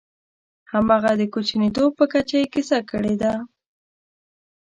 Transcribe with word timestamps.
همغه 0.71 1.11
د 1.15 1.21
کوچنیتوب 1.33 1.89
په 1.99 2.05
کچه 2.13 2.35
یې 2.41 2.45
کیسه 2.53 2.79
کړې 2.89 3.15
ده. 3.21 3.33